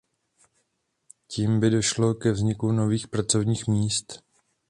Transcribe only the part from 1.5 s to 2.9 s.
by došlo ke vzniku